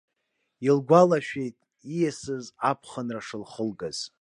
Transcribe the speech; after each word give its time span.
Илгәалашәеит 0.67 1.57
ииасыз 1.95 2.45
аԥхынра 2.69 3.21
шылхылгаз. 3.27 3.97